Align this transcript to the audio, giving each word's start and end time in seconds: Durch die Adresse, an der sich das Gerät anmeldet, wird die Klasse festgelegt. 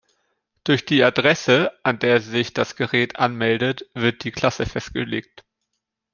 Durch 0.63 0.83
die 0.83 1.03
Adresse, 1.03 1.71
an 1.83 1.99
der 1.99 2.21
sich 2.21 2.53
das 2.55 2.75
Gerät 2.75 3.17
anmeldet, 3.17 3.85
wird 3.93 4.23
die 4.23 4.31
Klasse 4.31 4.65
festgelegt. 4.65 5.45